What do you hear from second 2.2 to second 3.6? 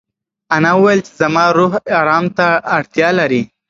ته اړتیا لري.